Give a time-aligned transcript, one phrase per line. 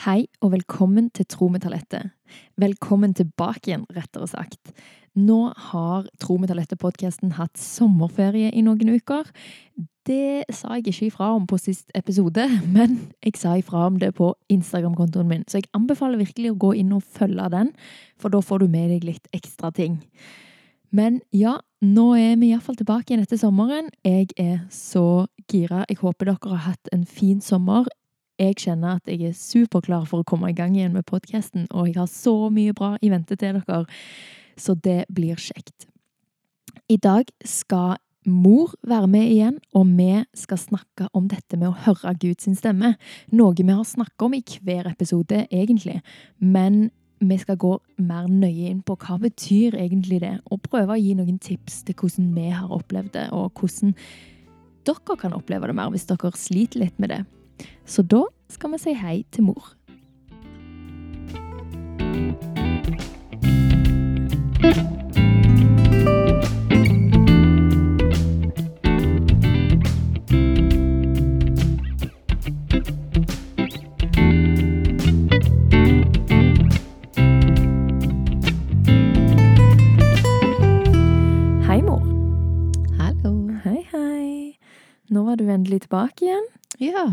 [0.00, 1.50] Hei og velkommen til Tro.
[2.56, 4.70] Velkommen tilbake igjen, rettere sagt.
[5.12, 9.28] Nå har Tro med talentet-podkasten hatt sommerferie i noen uker.
[10.08, 14.14] Det sa jeg ikke ifra om på sist episode, men jeg sa ifra om det
[14.16, 17.74] på Instagram-kontoen min, så jeg anbefaler virkelig å gå inn og følge den,
[18.16, 20.00] for da får du med deg litt ekstra ting.
[20.96, 23.92] Men ja, nå er vi iallfall tilbake igjen etter sommeren.
[24.00, 25.84] Jeg er så gira.
[25.92, 27.84] Jeg håper dere har hatt en fin sommer.
[28.40, 31.90] Jeg kjenner at jeg er superklar for å komme i gang igjen med podkasten, og
[31.90, 33.82] jeg har så mye bra i vente til dere,
[34.56, 35.84] så det blir kjekt.
[36.88, 41.76] I dag skal mor være med igjen, og vi skal snakke om dette med å
[41.84, 42.94] høre Guds stemme.
[43.32, 46.00] Noe vi har snakket om i hver episode, egentlig,
[46.38, 46.88] men
[47.20, 51.12] vi skal gå mer nøye inn på hva betyr egentlig det, og prøve å gi
[51.18, 53.92] noen tips til hvordan vi har opplevd det, og hvordan
[54.88, 57.20] dere kan oppleve det mer hvis dere sliter litt med det.
[57.84, 59.74] Så da skal vi si hei til mor.
[81.66, 82.02] Hei, mor.
[82.98, 83.34] Hallo.
[83.64, 84.56] Hei, hei.
[85.10, 86.50] Nå var du endelig tilbake igjen.
[86.80, 87.04] Ja.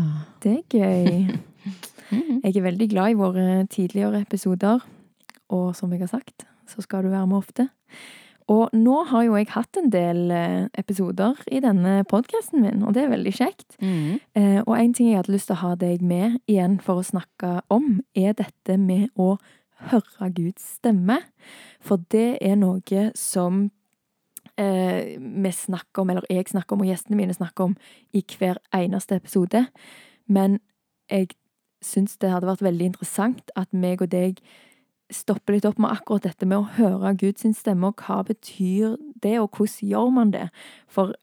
[0.42, 1.34] Det er gøy.
[2.44, 4.80] Jeg er veldig glad i våre tidligere episoder,
[5.52, 7.66] og som jeg har sagt, så skal du være med ofte.
[8.48, 12.94] Og nå har jo jeg hatt en del eh, episoder i denne podkasten min, og
[12.96, 13.76] det er veldig kjekt.
[13.82, 14.14] Mm.
[14.40, 17.04] Eh, Og en ting jeg hadde lyst til å ha deg med igjen for å
[17.04, 19.34] snakke om, er dette med å
[19.90, 21.20] høre Guds stemme.
[21.84, 23.66] For det er noe som
[24.58, 27.76] eh, vi snakker om, eller jeg snakker om, og gjestene mine snakker om,
[28.12, 29.66] i hver eneste episode.
[30.26, 30.58] Men
[31.10, 31.34] jeg
[31.84, 34.40] syns det hadde vært veldig interessant at meg og deg
[35.14, 39.38] stopper litt opp med akkurat dette med å høre Guds stemme, og hva betyr det,
[39.40, 40.48] og hvordan gjør man det?
[40.88, 41.14] For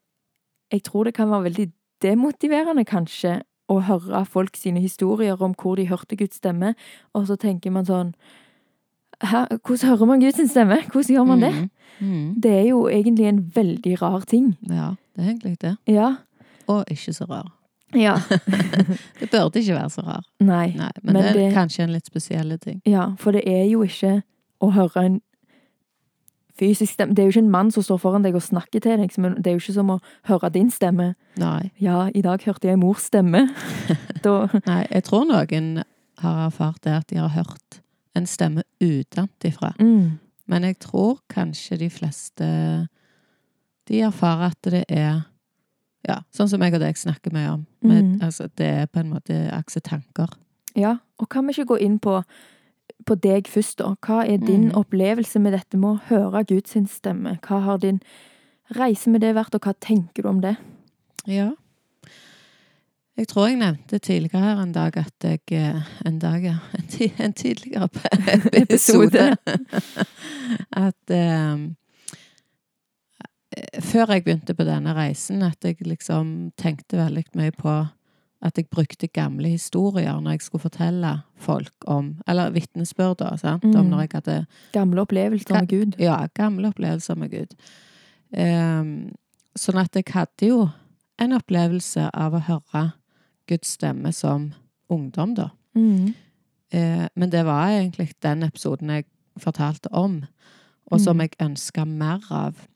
[0.72, 1.68] jeg tror det kan være veldig
[2.02, 6.74] demotiverende, kanskje, å høre folk sine historier om hvor de hørte Guds stemme,
[7.14, 8.12] og så tenker man sånn
[9.24, 10.76] Hæ, hvordan hører man Guds stemme?
[10.92, 11.52] Hvordan gjør man det?
[12.00, 12.06] Mm.
[12.06, 12.40] Mm.
[12.42, 14.56] Det er jo egentlig en veldig rar ting.
[14.68, 15.76] Ja, det er egentlig det.
[15.86, 16.14] Ja.
[16.68, 17.52] Og ikke så rar.
[17.94, 18.16] Ja.
[19.20, 20.24] Det burde ikke være så rar.
[20.40, 20.66] Nei.
[20.76, 22.82] Nei, men, Men det er det- kanskje en litt spesiell ting.
[22.86, 24.22] Ja, for det er jo ikke
[24.60, 25.20] å høre en
[26.58, 28.98] fysisk stemme Det er jo ikke en mann som står foran deg og snakker til
[28.98, 31.14] deg, men det er jo ikke som å høre din stemme.
[31.38, 31.70] Nei.
[31.80, 33.46] Ja, i dag hørte jeg mors stemme.
[34.24, 35.82] Da Nei, jeg tror noen
[36.18, 37.80] har erfart det at de har hørt
[38.16, 39.74] en stemme utenfra.
[39.78, 40.18] mm.
[40.48, 42.46] Men jeg tror kanskje de fleste
[43.88, 45.24] De erfarer at det er
[46.08, 47.64] Ja, sånn som jeg og deg snakker mye om.
[47.82, 48.20] Med, mm.
[48.22, 50.28] altså, det er på en måte aksetanker.
[50.78, 52.20] Ja, og kan vi ikke gå inn på,
[53.06, 53.96] på deg først, da?
[54.06, 54.76] Hva er din Mm.
[54.78, 57.38] opplevelse med dette med å høre Guds stemme?
[57.42, 57.98] Hva har din
[58.70, 60.56] reise med det vært, og hva tenker du om det?
[61.26, 61.50] Ja.
[63.16, 66.56] Jeg tror jeg nevnte tidligere en dag at jeg eh, En dag, ja.
[66.78, 67.88] En, ti, en tidligere
[68.62, 69.36] episode.
[70.86, 71.14] at
[71.52, 71.76] um,
[73.80, 77.76] Før jeg begynte på denne reisen, at jeg liksom tenkte veldig mye på
[78.44, 83.64] at jeg brukte gamle historier når jeg skulle fortelle folk om Eller vitnesbyrd, da, sant?
[83.64, 83.90] Om Mm.
[83.90, 85.96] når jeg hadde Gamle opplevelser med Gud.
[85.98, 87.54] ja, gamle opplevelser med Gud.
[88.36, 89.14] Um,
[89.56, 90.68] sånn at jeg hadde jo
[91.18, 92.92] en opplevelse av å høre
[93.48, 94.52] Guds stemme som
[94.90, 95.48] ungdom, da.
[95.74, 96.14] Mm.
[96.72, 99.04] Eh, men det var egentlig den episoden jeg
[99.38, 100.24] fortalte om,
[100.90, 101.20] og som Mm.
[101.20, 102.66] jeg ønska mer av.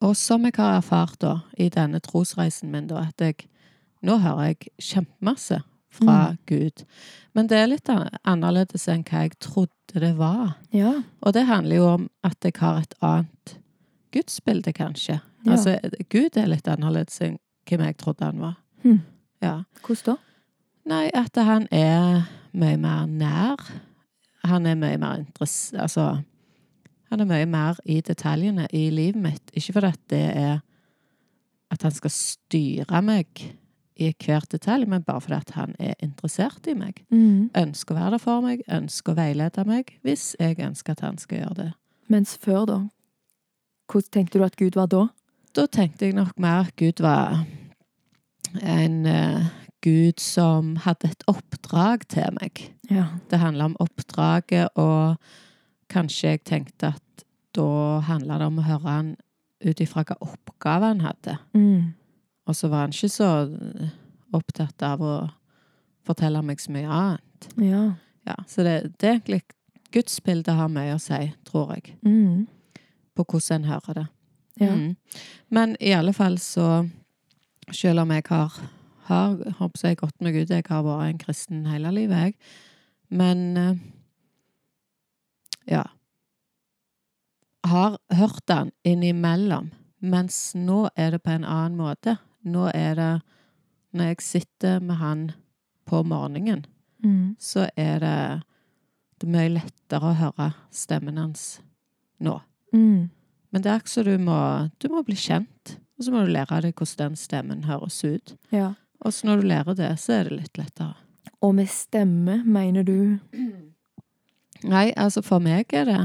[0.00, 3.46] Og som jeg har erfart da, i denne trosreisen min, da, at jeg
[4.02, 5.58] Nå hører jeg kjempemasse
[5.90, 6.38] fra Mm.
[6.46, 6.84] Gud.
[7.34, 7.86] Men det er litt
[8.24, 10.54] annerledes enn hva jeg trodde det var.
[10.72, 11.02] Ja.
[11.22, 13.58] Og det handler jo om at jeg har et annet
[14.10, 15.20] gudsbilde, kanskje.
[15.44, 15.52] Ja.
[15.52, 17.36] Altså, Gud er litt annerledes enn
[17.68, 18.56] hvem jeg trodde han var.
[18.82, 19.00] Hm.
[19.42, 19.62] Ja.
[19.84, 20.16] Hvordan da?
[20.90, 23.62] Nei, at han er mye mer nær.
[24.48, 26.22] Han er mye mer interessert Altså
[27.10, 29.50] Han er mye mer i detaljene i livet mitt.
[29.52, 30.60] Ikke fordi det er
[31.70, 33.42] at han skal styre meg
[34.00, 37.02] i hver detalj, men bare fordi han er interessert i meg.
[37.10, 37.50] Mm.
[37.56, 41.18] Ønsker å være der for meg, ønsker å veilede meg, hvis jeg ønsker at han
[41.20, 41.68] skal gjøre det.
[42.10, 42.78] Mens før, da?
[43.90, 45.04] Hvordan tenkte du at Gud var da?
[45.54, 47.42] Da tenkte jeg nok mer at Gud var
[48.62, 49.46] en uh,
[49.84, 52.64] Gud som hadde et oppdrag til meg.
[52.90, 53.06] Ja.
[53.30, 55.16] Det handla om oppdraget, og
[55.90, 57.24] kanskje jeg tenkte at
[57.56, 59.08] da handla det om å høre han
[59.64, 61.38] ut ifra hva oppgave han hadde.
[61.54, 61.94] Mm.
[62.46, 63.30] Og så var han ikke så
[64.36, 65.14] opptatt av å
[66.06, 67.48] fortelle meg så mye annet.
[67.60, 67.82] Ja.
[68.28, 69.42] Ja, så det, det er egentlig
[69.90, 72.46] Gudsbildet har mye å si, tror jeg, Mm.
[73.16, 74.06] på hvordan en hører det.
[74.60, 74.74] Ja.
[74.76, 74.96] Mm.
[75.50, 76.88] Men i alle fall så
[77.72, 78.54] Selv om jeg har,
[79.08, 82.34] har håper jeg, gått med Gud Jeg har vært en kristen hele livet, jeg.
[83.10, 83.78] Men eh,
[85.70, 85.84] ja.
[87.66, 89.70] Har hørt den innimellom.
[90.00, 92.16] Mens nå er det på en annen måte.
[92.42, 93.12] Nå er det
[93.92, 95.30] Når jeg sitter med han
[95.86, 96.66] på morgenen,
[97.02, 97.34] Mm.
[97.40, 98.42] så er det,
[99.18, 101.60] det er mye lettere å høre stemmen hans
[102.20, 102.34] nå.
[102.74, 103.08] Mm.
[103.50, 106.30] Men det er ikke så du må, du må bli kjent, og så må du
[106.32, 108.34] lære deg hvordan den stemmen høres ut.
[108.56, 108.70] Ja.
[109.04, 110.94] Og så når du lærer det, så er det litt lettere.
[111.44, 113.18] Og med stemme, mener du?
[114.64, 116.00] Nei, altså for meg er det,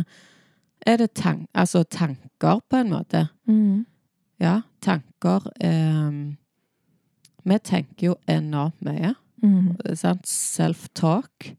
[0.87, 3.25] er det tank, altså tanker på en måte.
[3.47, 3.85] Mm.
[4.39, 6.35] Ja, tanker eh,
[7.45, 9.13] Vi tenker jo enormt mye.
[9.43, 9.75] Mm.
[9.95, 10.25] Sant?
[10.27, 11.53] Self-talk.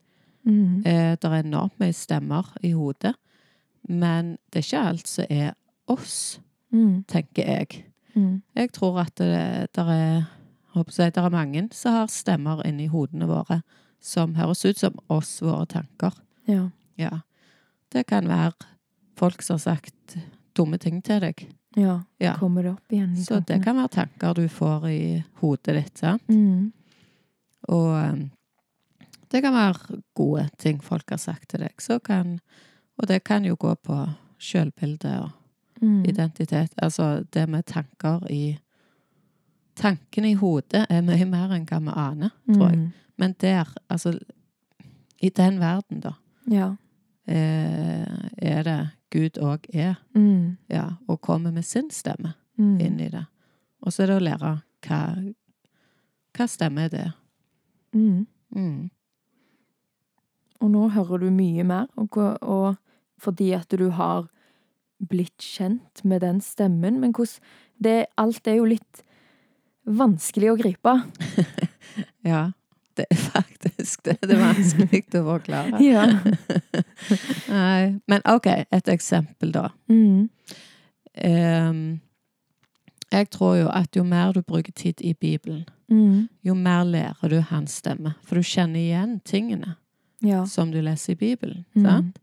[0.45, 0.83] Mm.
[0.87, 3.15] Eh, det er enormt mye stemmer i hodet.
[3.89, 5.53] Men det er ikke alt som er
[5.89, 6.41] oss,
[6.73, 7.05] Mm.
[7.09, 7.85] tenker jeg.
[8.17, 8.41] Mm.
[8.57, 10.25] Jeg tror at det, der er
[10.77, 13.63] håper er mange som har stemmer inni hodene våre
[14.01, 16.15] som høres ut som oss, våre tanker.
[16.47, 16.71] Ja.
[16.95, 17.21] Ja.
[17.93, 18.53] Det kan være
[19.17, 20.19] folk som har sagt
[20.57, 21.47] dumme ting til deg.
[21.77, 22.03] ja.
[22.19, 22.37] Ja.
[22.39, 25.99] Kommer det opp igjen i Så det kan være tanker du får i hodet ditt,
[25.99, 26.29] sant?
[26.29, 26.73] Mm.
[27.69, 28.31] Og um,
[29.31, 31.75] det kan være gode ting folk har sagt til deg.
[31.83, 32.39] Så kan,
[32.97, 33.99] og det kan jo gå på
[34.39, 35.31] sjølbildet og
[35.83, 36.05] Mm.
[36.09, 36.73] identitet.
[36.83, 38.59] Altså det med tanker i
[39.77, 42.79] Tankene i hodet er mye mer enn hva vi aner, tror jeg.
[42.79, 42.93] Mm.
[43.19, 44.15] Men der, altså
[45.21, 46.13] I den verden, da,
[46.51, 46.71] Ja.
[47.27, 48.07] eh,
[48.39, 49.95] er det Gud òg er.
[50.15, 50.57] Mm.
[50.71, 52.81] Ja, og kommer med sin stemme Mm.
[52.81, 53.27] inn i det.
[53.83, 55.33] Og så er det å lære hva,
[56.35, 57.13] hva stemme er det.
[57.93, 58.27] Mm.
[58.55, 58.91] Mm.
[60.61, 62.77] Og nå hører du mye mer, og, og
[63.19, 64.29] fordi at du har
[64.99, 67.01] blitt kjent med den stemmen.
[67.01, 67.43] Men hvordan
[67.83, 69.03] det, Alt er jo litt
[69.87, 70.97] vanskelig å gripe.
[72.27, 72.51] Ja,
[72.99, 74.17] det er faktisk det.
[74.27, 75.79] Det er vanskelig å forklare.
[75.85, 76.03] Ja.
[77.49, 79.69] Nei, men OK, et eksempel, da.
[79.89, 80.27] Mm.
[81.25, 82.01] Um,
[83.13, 86.29] jeg tror jo at jo mer du bruker tid i Bibelen, Mm.
[86.43, 88.15] jo mer lærer du hans stemme.
[88.27, 89.77] For du kjenner igjen tingene
[90.23, 90.45] Ja.
[90.45, 91.65] som du leser i Bibelen.
[91.77, 91.85] Mm.
[91.87, 92.19] Sant?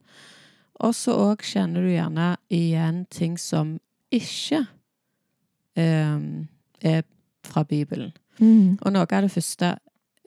[0.83, 3.77] Og så òg kjenner du gjerne igjen ting som
[4.13, 4.65] ikke
[5.77, 6.47] um,
[6.83, 7.03] er
[7.47, 8.11] fra Bibelen.
[8.39, 8.77] Mm.
[8.81, 9.75] Og noe av det første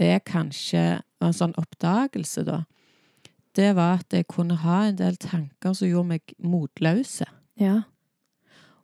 [0.00, 0.85] er kanskje
[1.25, 2.62] en sånn oppdagelse, da.
[3.56, 7.25] Det var at jeg kunne ha en del tanker som gjorde meg motløse.
[7.61, 7.82] Ja.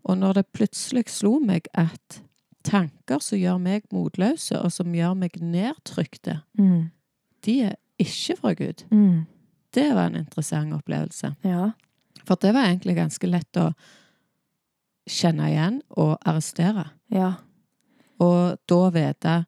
[0.08, 2.22] Og når det plutselig slo meg at
[2.64, 6.90] tanker som gjør meg motløse, og som gjør meg nedtrykte, Mm.
[7.44, 8.84] de er ikke fra Gud.
[8.90, 9.26] Mm.
[9.72, 11.34] Det var en interessant opplevelse.
[11.46, 11.70] Ja.
[12.28, 13.70] For det var egentlig ganske lett å
[15.08, 16.90] kjenne igjen og arrestere.
[17.12, 17.34] Ja.
[18.22, 19.38] Og da vite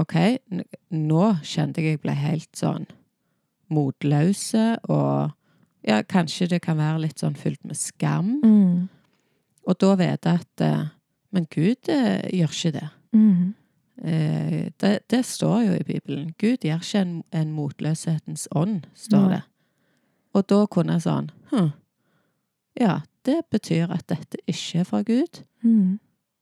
[0.00, 0.16] OK,
[0.96, 2.86] nå kjente jeg jeg ble helt sånn
[3.70, 5.34] motløse, og
[5.86, 8.38] ja, kanskje det kan være litt sånn fylt med skam.
[8.44, 8.88] Mm.
[9.68, 10.88] Og da vite at eh,
[11.30, 12.88] Men Gud eh, gjør ikke det.
[13.14, 13.52] Mm.
[14.04, 14.98] Eh, det.
[15.06, 16.34] Det står jo i Bibelen.
[16.38, 19.42] Gud gir ikke en, en motløshetens ånd, står det.
[20.34, 21.72] Og da kunne jeg sånn hm,
[22.78, 25.42] Ja, det betyr at dette ikke er fra Gud.
[25.66, 25.98] Mm.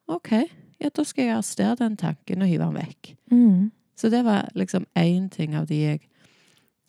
[0.09, 0.33] OK,
[0.78, 3.12] ja, da skal jeg arrestere den tanken og hive den vekk.
[3.33, 3.71] Mm.
[3.99, 6.02] Så det var liksom én ting av de jeg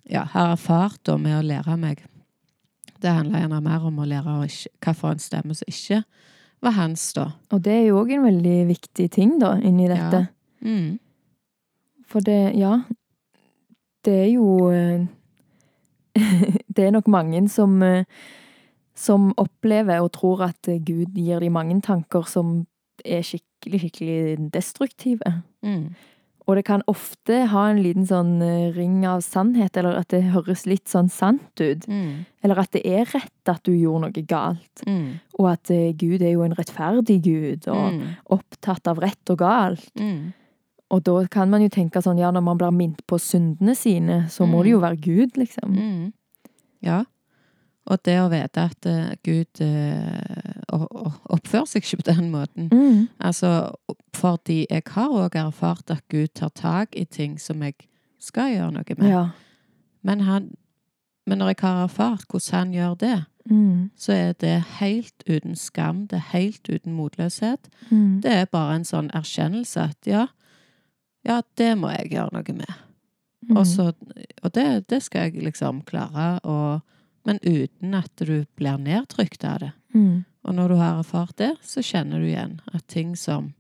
[0.04, 2.04] ja, har erfart da med å lære meg.
[3.00, 4.36] Det handla gjerne mer om å lære
[4.84, 6.04] hva for en stemme som ikke
[6.66, 7.32] var hans, da.
[7.56, 10.28] Og det er jo òg en veldig viktig ting, da, inni dette.
[10.62, 11.00] Mm.
[12.10, 12.82] For det, ja
[14.06, 15.06] Det er jo eh,
[16.76, 18.04] Det er nok mange som eh,
[18.96, 22.66] Som opplever og tror at Gud gir de mange tanker som
[23.06, 25.38] er skikkelig, skikkelig destruktive.
[25.64, 25.94] Mm.
[26.50, 30.34] Og det kan ofte ha en liten sånn eh, ring av sannhet, eller at det
[30.34, 31.88] høres litt sånn sant ut.
[31.88, 32.26] Mm.
[32.44, 34.84] Eller at det er rett at du gjorde noe galt.
[34.84, 35.22] Mm.
[35.40, 38.04] Og at Gud er jo en rettferdig Gud, og Mm.
[38.36, 39.88] opptatt av rett og galt.
[39.96, 40.34] Mm.
[40.90, 44.24] Og da kan man jo tenke sånn, ja, når man blir minnet på syndene sine,
[44.30, 44.64] så må Mm.
[44.64, 45.76] det jo være Gud, liksom.
[45.76, 46.14] Mm.
[46.82, 47.04] Ja.
[47.86, 49.62] Og det å vite at uh, Gud
[50.74, 52.70] o- oppfører seg ikke på den måten.
[52.72, 53.08] Mm.
[53.20, 53.72] Altså,
[54.16, 57.76] fordi jeg har òg erfart at Gud tar tak i ting som jeg
[58.20, 59.10] skal gjøre noe med.
[59.10, 59.24] Ja.
[60.04, 60.50] Men, han,
[61.28, 63.90] men når jeg har erfart hvordan han gjør det, Mm.
[63.98, 67.66] så er det helt uten skam, det er helt uten motløshet.
[67.90, 68.22] Mm.
[68.22, 70.28] Det er bare en sånn erkjennelse at ja,
[71.30, 72.78] ja, det må jeg gjøre noe med.
[73.50, 73.58] Mm.
[73.58, 73.92] Og, så,
[74.44, 76.82] og det, det skal jeg liksom klare og,
[77.28, 79.72] Men uten at du blir nedtrykt av det.
[79.94, 80.24] Mm.
[80.48, 83.52] Og når du har erfart det, så kjenner du igjen at ting som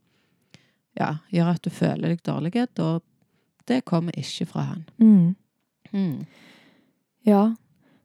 [0.97, 2.99] ja, gjør at du føler deg dårlig, da
[3.69, 4.85] det kommer ikke fra han.
[4.97, 5.35] Mm.
[5.91, 6.25] Mm.
[7.27, 7.55] Ja.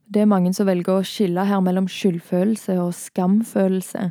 [0.05, 4.11] Det er mange som velger å skille her mellom skyldfølelse og skamfølelse.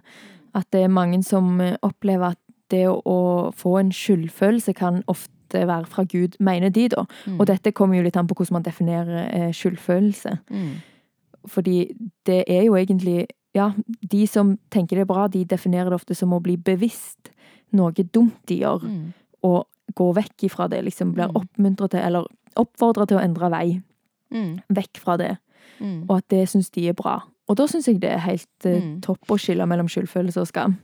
[0.57, 2.41] At det er mange som eh, opplever at
[2.73, 7.05] det å få en skyldfølelse kan ofte være fra Gud, mener de, da.
[7.27, 7.39] Mm.
[7.39, 10.37] Og dette kommer jo litt an på hvordan man definerer eh, skyldfølelse.
[10.49, 10.73] Mm.
[11.47, 11.77] Fordi
[12.25, 13.67] det er jo egentlig Ja,
[14.09, 17.29] de som tenker det er bra, de definerer det ofte som å bli bevisst
[17.71, 19.13] noe dumt de gjør, Mm.
[19.43, 20.83] og gå vekk ifra det.
[20.83, 21.35] Liksom blir Mm.
[21.35, 22.25] oppmuntret til, eller
[22.57, 23.81] oppfordret til å endre vei.
[24.33, 24.59] Mm.
[24.73, 25.37] Vekk fra det.
[25.79, 26.05] Mm.
[26.09, 27.21] Og at det syns de er bra.
[27.47, 30.77] Og da syns jeg det er helt eh, topp å skille mellom skyldfølelse og skam.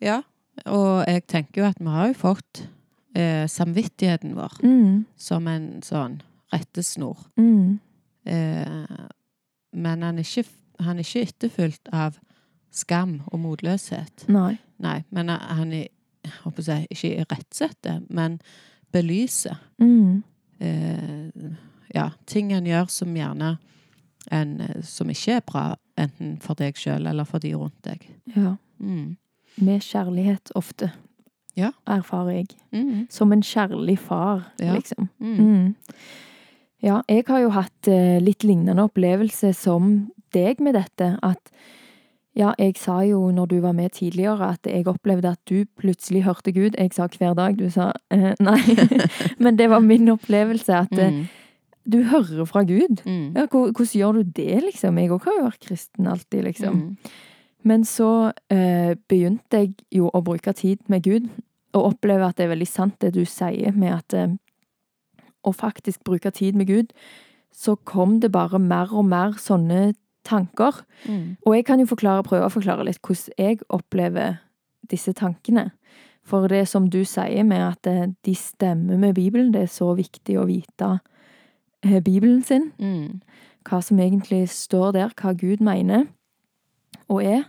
[0.00, 0.22] Ja,
[0.66, 2.68] og jeg tenker jo at vi har jo fått
[3.14, 5.04] eh, samvittigheten vår Mm.
[5.16, 6.20] som en sånn
[6.52, 7.18] rettesnor.
[7.36, 7.78] Mm.
[8.24, 9.06] Eh,
[9.72, 10.44] men han er, ikke,
[10.80, 12.18] han er ikke etterfulgt av
[12.70, 14.26] skam og motløshet.
[14.28, 14.58] Nei.
[14.78, 15.88] Nei, men han er,
[16.24, 18.40] jeg håper si, ikke irettesetter, men
[18.92, 19.56] belyser.
[19.80, 20.22] Mm.
[20.60, 21.52] Eh,
[21.94, 23.56] ja, ting en gjør som gjerne
[24.30, 24.52] en,
[24.86, 25.64] som ikke er bra,
[25.98, 28.04] enten for deg sjøl eller for de rundt deg.
[28.36, 28.56] Ja.
[28.80, 29.16] Mm.
[29.56, 30.92] Med kjærlighet ofte.
[31.56, 31.70] Ja.
[31.86, 32.46] Erfarer jeg.
[32.72, 33.06] Mm.
[33.10, 34.72] Som en kjærlig far, Ja.
[34.74, 35.08] liksom.
[35.20, 35.36] Mm.
[35.38, 35.74] Mm.
[36.82, 41.18] Ja, jeg har jo hatt eh, litt lignende opplevelse som deg med dette.
[41.22, 41.50] At
[42.34, 46.24] ja, jeg sa jo når du var med tidligere at jeg opplevde at du plutselig
[46.24, 46.74] hørte Gud.
[46.78, 48.58] Jeg sa hver dag, du sa eh, nei.
[49.38, 51.28] Men det var min opplevelse at eh, Mm.
[51.92, 53.02] du hører fra Gud.
[53.06, 53.36] Mm.
[53.36, 54.98] Ja, hvordan gjør du det, liksom?
[54.98, 56.74] Jeg òg har jo vært kristen alltid, liksom.
[56.74, 56.96] Mm.
[57.62, 61.28] Men så eh, begynte jeg jo å bruke tid med Gud,
[61.72, 64.34] og oppleve at det er veldig sant det du sier med at eh,
[65.46, 66.92] å faktisk bruke tid med Gud,
[67.52, 69.92] så kom det bare mer og mer sånne
[70.24, 70.82] tanker.
[71.06, 71.36] Mm.
[71.46, 74.38] Og jeg kan jo forklare, prøve å forklare litt hvordan jeg opplever
[74.90, 75.70] disse tankene.
[76.26, 79.92] For det som du sier med at eh, de stemmer med Bibelen, det er så
[79.98, 80.96] viktig å vite
[81.82, 83.20] eh, Bibelen sin Mm.
[83.68, 86.06] hva som egentlig står der, hva Gud mener
[87.12, 87.44] og er.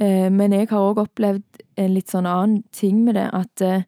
[0.00, 3.82] Eh, Men jeg har òg opplevd en litt sånn annen ting med det, at eh,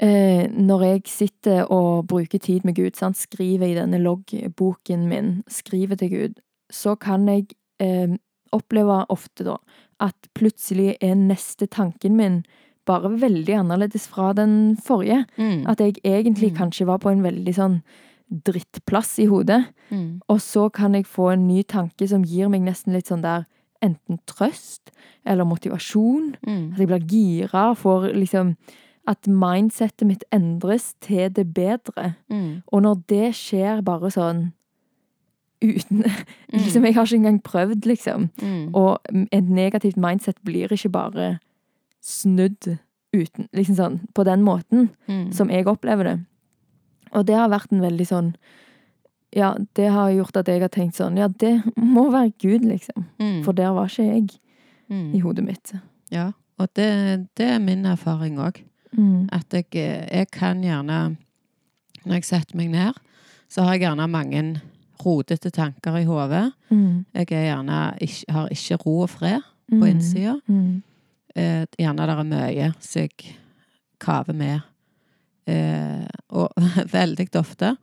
[0.00, 5.42] eh, når jeg sitter og bruker tid med Gud, sant, skriver i denne loggboken min,
[5.48, 7.52] skriver til Gud, så kan jeg
[8.56, 9.56] oppleve ofte da
[10.00, 12.38] at plutselig er neste tanken min
[12.86, 15.26] bare veldig annerledes fra den forrige.
[15.36, 15.66] Mm.
[15.68, 16.56] At jeg egentlig Mm.
[16.58, 17.82] kanskje var på en veldig sånn
[18.30, 19.66] drittplass i hodet.
[19.90, 20.20] Mm.
[20.28, 23.46] Og så kan jeg få en ny tanke som gir meg nesten litt sånn der
[23.82, 24.90] enten trøst
[25.24, 26.34] eller motivasjon.
[26.46, 26.72] Mm.
[26.72, 28.56] At jeg blir gira, får liksom
[29.08, 32.16] At mindsettet mitt endres til det bedre.
[32.28, 32.62] Mm.
[32.72, 34.52] Og når det skjer bare sånn
[35.62, 36.02] uten
[36.52, 36.62] Mm.
[36.62, 38.30] Liksom, jeg har ikke engang prøvd, liksom.
[38.42, 38.74] Mm.
[38.74, 38.98] Og
[39.32, 41.38] et negativt mindset blir ikke bare
[42.02, 42.76] snudd
[43.14, 45.32] uten Liksom sånn på den måten Mm.
[45.32, 46.18] som jeg opplever det.
[47.12, 48.34] Og det har vært en veldig sånn
[49.34, 53.04] Ja, det har gjort at jeg har tenkt sånn Ja, det må være Gud, liksom.
[53.18, 53.42] Mm.
[53.44, 54.28] For der var ikke jeg
[54.88, 55.14] Mm.
[55.14, 55.72] i hodet mitt.
[56.14, 56.28] Ja,
[56.58, 58.60] og det, det er min erfaring òg.
[58.96, 59.28] Mm.
[59.32, 61.16] At jeg, jeg kan gjerne
[62.06, 62.94] Når jeg setter meg ned,
[63.50, 64.60] så har jeg gjerne mange
[65.04, 66.52] rodete tanker i hodet.
[66.70, 67.04] Mm.
[67.14, 67.80] Jeg er gjerne
[68.30, 69.40] har ikke ro og fred
[69.72, 69.80] Mm.
[69.80, 70.36] på innsida.
[70.46, 70.82] Mm.
[71.34, 73.10] Eh, gjerne det er mye som jeg
[73.98, 74.60] kaver med.
[75.48, 76.52] Eh, og
[76.92, 77.76] veldig ofte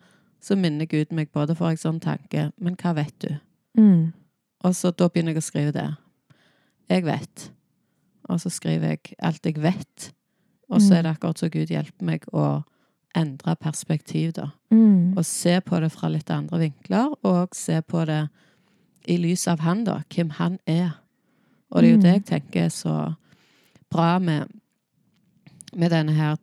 [0.43, 3.29] så minner Gud meg på det, får jeg sånn tanke Men hva vet du?
[3.79, 4.11] Mm.
[4.63, 5.87] Og så da begynner jeg å skrive det.
[6.91, 7.49] Jeg vet.
[8.29, 10.11] Og så skriver jeg alt jeg vet.
[10.69, 10.97] Og så Mm.
[10.97, 12.63] er det akkurat så Gud hjelper meg å
[13.15, 14.51] endre perspektiv, da.
[14.71, 15.17] Mm.
[15.17, 18.29] Og se på det fra litt andre vinkler, og se på det
[19.07, 20.01] i lys av han, da.
[20.09, 20.91] Hvem han er.
[21.71, 22.01] Og det er jo Mm.
[22.03, 23.15] det jeg tenker er så
[23.91, 24.47] bra med,
[25.73, 26.35] med denne her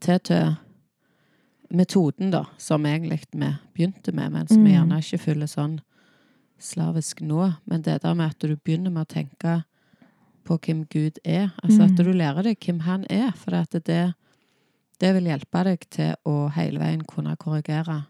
[1.70, 4.88] TTØ-metoden, da, som egentlig vi begynte med, men som vi Mm.
[4.88, 5.80] gjerne ikke følger sånn
[6.58, 7.54] slavisk nå.
[7.66, 9.64] Men det der med at du begynner med å tenke
[10.44, 11.52] på hvem Gud er.
[11.62, 11.90] Altså Mm.
[11.90, 13.30] at du lærer deg hvem han er.
[13.32, 14.14] For det,
[14.98, 18.06] det vil hjelpe deg til å hele veien kunne korrigere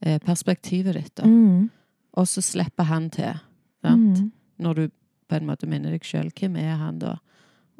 [0.00, 1.14] eh, perspektivet ditt.
[1.16, 1.24] Da.
[1.24, 1.70] Mm.
[2.16, 3.34] Og så slipper han til.
[3.82, 4.18] Sant?
[4.20, 4.32] Mm.
[4.60, 4.88] Når du
[5.28, 7.18] på en måte minner deg sjøl hvem er han da.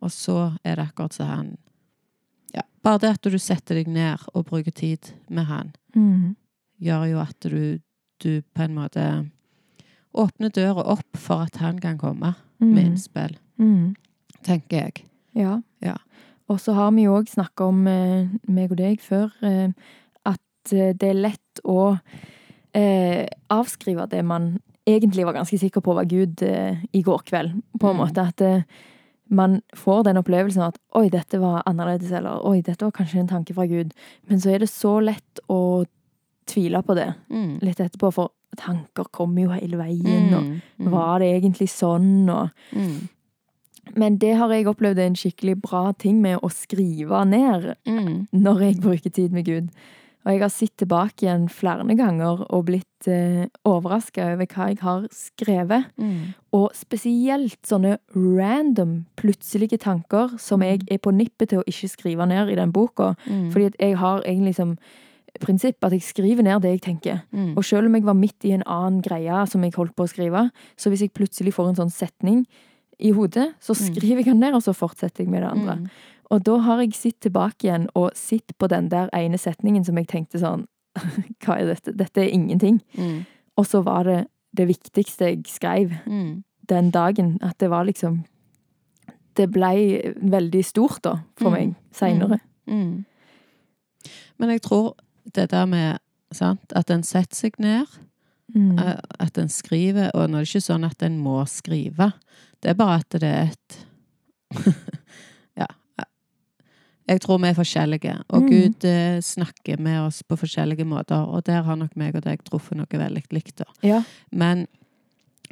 [0.02, 1.58] Og så er det akkurat som han
[2.82, 6.36] Bare det at du setter deg ned og bruker tid med han, Mm.
[6.80, 7.80] gjør jo at du,
[8.20, 9.30] du på en måte
[10.14, 12.86] åpner døra opp for at han kan komme med Mm.
[12.86, 13.94] innspill, Mm.
[14.42, 15.04] tenker jeg.
[15.34, 15.60] Ja.
[15.82, 15.96] Ja.
[16.48, 19.68] Og så har vi jo òg snakka om, eh, meg og deg før, eh,
[20.24, 22.00] at eh, det er lett å
[22.74, 27.62] eh, avskrive det man egentlig var ganske sikker på var Gud i går kveld.
[27.78, 28.06] På en Mm.
[28.06, 28.64] måte at
[29.30, 33.28] man får den opplevelsen at oi, dette var annerledes, eller oi, dette var kanskje en
[33.28, 33.92] tanke fra Gud.
[34.28, 35.84] Men så er det så lett å
[36.46, 37.58] tvile på det Mm.
[37.62, 40.60] litt etterpå, for tanker kommer jo hele veien, Mm.
[40.86, 43.08] og var det egentlig sånn, og Mm.
[43.96, 48.28] Men det har jeg opplevd er en skikkelig bra ting med å skrive ned Mm.
[48.34, 49.70] når jeg bruker tid med Gud.
[50.26, 54.78] Og jeg har sett tilbake igjen flere ganger og blitt eh, overraska over hva jeg
[54.82, 55.86] har skrevet.
[55.96, 56.34] Mm.
[56.58, 62.26] Og spesielt sånne random, plutselige tanker som jeg er på nippet til å ikke skrive
[62.28, 63.14] ned i den boka.
[63.26, 63.50] Mm.
[63.54, 64.76] Fordi at jeg har egentlig som
[65.40, 67.20] prinsipp at jeg skriver ned det jeg tenker.
[67.32, 67.52] Mm.
[67.56, 70.10] Og selv om jeg var midt i en annen greie som jeg holdt på å
[70.10, 72.46] skrive, så hvis jeg plutselig får en sånn setning
[72.98, 73.94] i hodet, så Mm.
[73.94, 75.74] skriver jeg den ned, og så fortsetter jeg med det andre.
[75.76, 75.90] Mm.
[76.30, 79.96] Og da har jeg sett tilbake igjen og sett på den der ene setningen som
[79.96, 80.66] jeg tenkte sånn
[81.44, 81.92] Hva er dette?
[81.96, 82.80] Dette er ingenting.
[82.98, 83.24] Mm.
[83.56, 86.42] Og så var det det viktigste jeg skrev Mm.
[86.68, 87.38] den dagen.
[87.42, 88.24] At det var liksom
[89.36, 91.52] Det blei veldig stort, da, for Mm.
[91.54, 92.40] meg seinere.
[92.66, 93.04] Mm.
[94.38, 94.94] Men jeg tror
[95.32, 95.98] det der med
[96.32, 97.86] sant, at en setter seg ned,
[98.54, 98.78] Mm.
[98.78, 102.12] eh, at en skriver Og nå er det ikke sånn at en må skrive.
[102.62, 103.86] Det er bare at det er et.
[107.08, 108.48] Jeg tror vi er forskjellige, og Mm.
[108.50, 111.16] Gud eh, snakker med oss på forskjellige måter.
[111.24, 113.62] Og der har nok meg og deg truffet noe veldig likt.
[113.82, 114.02] Ja.
[114.30, 114.66] Men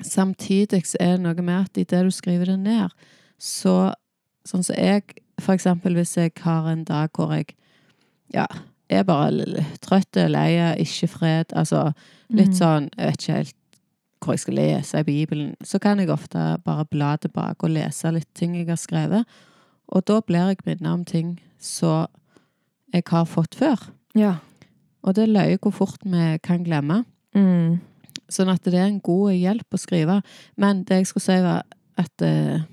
[0.03, 2.91] samtidig så er det noe med at idet du skriver det ned,
[3.41, 3.93] så
[4.47, 5.03] Sånn som jeg,
[5.43, 7.49] for eksempel hvis jeg har en dag hvor jeg
[8.33, 8.45] ja,
[8.89, 11.89] er bare trøtt, lei, ikke fred, altså
[12.31, 12.55] litt Mm.
[12.55, 13.55] sånn Jeg vet ikke helt
[14.23, 15.57] hvor jeg skal lese i Bibelen.
[15.65, 19.27] Så kan jeg ofte bare bla tilbake og lese litt ting jeg har skrevet.
[19.89, 22.07] Og da blir jeg minnet om ting som
[22.93, 23.91] jeg har fått før.
[24.17, 24.37] Ja.
[25.03, 27.05] Og det er løye hvor fort vi kan glemme.
[27.37, 27.79] Mm.
[28.33, 30.21] Sånn at det er en god hjelp å skrive.
[30.57, 31.63] Men det jeg skulle si, var
[32.01, 32.65] at eh,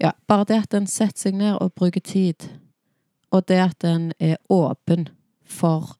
[0.00, 2.46] Ja, bare det at en setter seg ned og bruker tid,
[3.30, 5.10] og det at en er åpen
[5.44, 5.90] for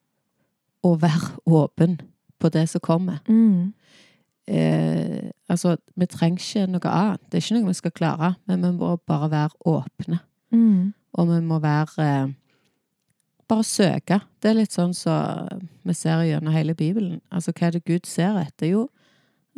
[0.80, 1.98] å være åpen
[2.40, 3.20] på det som kommer.
[3.28, 3.74] Mm.
[4.50, 7.22] Eh, altså, vi trenger ikke noe annet.
[7.30, 10.18] Det er ikke noe vi skal klare, men vi må bare være åpne.
[10.50, 10.92] Mm.
[11.18, 12.36] Og vi må være eh,
[13.50, 14.20] Bare søke.
[14.38, 17.16] Det er litt sånn som vi ser gjennom hele Bibelen.
[17.34, 18.68] Altså, hva er det Gud ser etter?
[18.70, 18.84] Jo,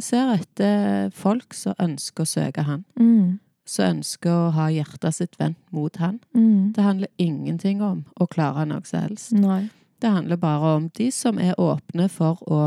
[0.01, 2.87] ser etter folk som ønsker å søke Han.
[2.97, 3.35] Mm.
[3.69, 6.23] Som ønsker å ha hjertet sitt vendt mot Han.
[6.33, 6.73] Mm.
[6.73, 9.37] Det handler ingenting om å klare noe som helst.
[9.37, 9.67] Nei.
[10.01, 12.63] Det handler bare om de som er åpne for å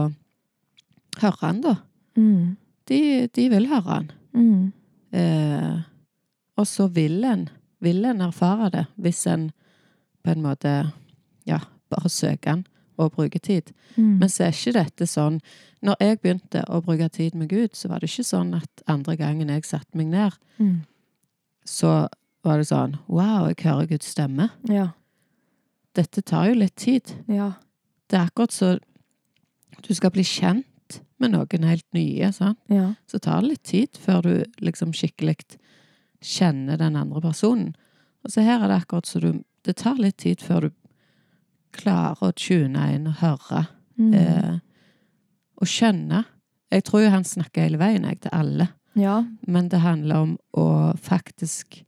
[1.23, 1.75] høre Han, da.
[2.17, 2.55] Mm.
[2.87, 2.99] De,
[3.35, 4.11] de vil høre Han.
[4.33, 4.71] Mm.
[5.15, 5.79] Eh,
[6.57, 7.47] og så vil en,
[7.83, 9.49] vil en erfare det, hvis en
[10.23, 10.71] på en måte,
[11.45, 12.63] ja, bare søker han
[12.97, 13.71] og bruker tid.
[13.97, 14.17] Mm.
[14.21, 15.41] Men så er ikke dette sånn
[15.85, 19.15] Når jeg begynte å bruke tid med Gud, så var det ikke sånn at andre
[19.19, 20.79] gangen jeg satte meg ned, Mm.
[21.65, 22.07] så
[22.43, 24.49] var det sånn Wow, jeg hører Guds stemme.
[24.69, 24.87] Ja.
[25.93, 27.13] Dette tar jo litt tid.
[27.27, 27.51] Ja.
[28.09, 28.79] Det er akkurat så
[29.85, 30.65] du skal bli kjent
[31.25, 32.31] med noen helt nye?
[32.69, 32.93] Ja.
[33.07, 34.33] så tar det litt tid før du
[34.63, 35.57] liksom skikkelig
[36.21, 37.73] kjenner den andre personen.
[38.25, 40.69] Og så her er det akkurat så du Det tar litt tid før du
[41.73, 43.63] klarer å tune inn og høre.
[43.97, 44.13] Mm.
[44.13, 44.59] Eh,
[45.57, 46.19] og skjønne.
[46.69, 48.67] Jeg tror jo han snakker hele veien, jeg, til alle.
[48.93, 49.23] ja.
[49.41, 51.81] Men det handler om å faktisk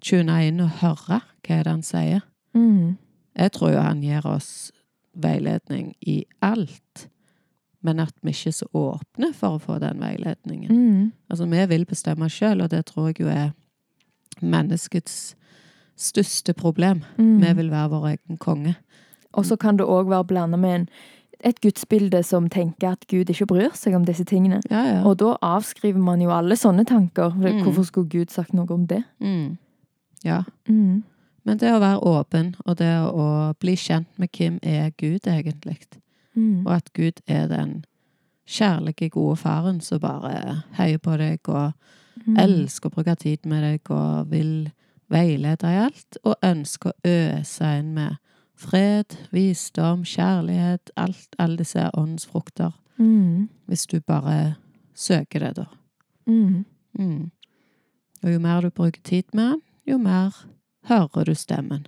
[0.00, 2.24] tune inn og høre hva er det han sier.
[2.56, 2.96] Mm.
[3.36, 4.72] Jeg tror jo han gir oss
[5.12, 7.08] veiledning i alt.
[7.86, 10.70] Men at vi ikke er så åpne for å få den veiledningen.
[10.72, 11.02] Mm.
[11.30, 13.52] Altså, vi vil bestemme sjøl, og det tror jeg jo er
[14.42, 15.36] menneskets
[15.96, 17.04] største problem.
[17.16, 17.36] Mm.
[17.42, 18.74] Vi vil være vår egen konge.
[19.32, 20.88] Og så kan det òg være blanda med en,
[21.44, 24.60] et gudsbilde som tenker at Gud ikke bryr seg om disse tingene.
[24.70, 25.02] Ja, ja.
[25.04, 27.36] Og da avskriver man jo alle sånne tanker.
[27.36, 27.62] Mm.
[27.64, 29.02] Hvorfor skulle Gud sagt noe om det?
[29.20, 29.58] Mm.
[30.24, 30.42] ja.
[30.68, 31.04] Mm.
[31.46, 35.78] Men det å være åpen, og det å bli kjent med hvem er Gud egentlig,
[36.36, 36.66] Mm.
[36.66, 37.84] og at Gud er den
[38.46, 41.72] kjærlige, gode faren som bare heier på deg og
[42.26, 42.36] Mm.
[42.38, 44.70] elsker å bruke tid med deg og vil
[45.10, 48.16] veilede i alt, og ønsker å øse inn med
[48.56, 53.48] fred, visdom, kjærlighet, alt, alle disse åndsfrukter, Mm.
[53.68, 54.56] hvis du bare
[54.94, 55.64] søker det, da.
[56.26, 56.64] Mm.
[56.98, 57.30] Mm.
[58.24, 60.34] Og jo mer du bruker tid med jo mer
[60.88, 61.86] hører du stemmen.